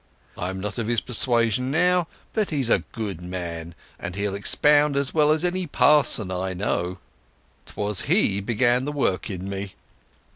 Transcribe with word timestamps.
I'm 0.35 0.59
not 0.59 0.79
of 0.79 0.87
his 0.87 0.99
persuasion 0.99 1.69
now, 1.69 2.07
but 2.33 2.49
he's 2.49 2.71
a 2.71 2.79
good 2.91 3.21
man, 3.21 3.75
and 3.99 4.15
he'll 4.15 4.33
expound 4.33 4.97
as 4.97 5.13
well 5.13 5.29
as 5.31 5.45
any 5.45 5.67
parson 5.67 6.31
I 6.31 6.55
know. 6.55 6.97
'Twas 7.67 8.01
he 8.09 8.41
began 8.41 8.85
the 8.85 8.91
work 8.91 9.29
in 9.29 9.47
me." 9.47 9.75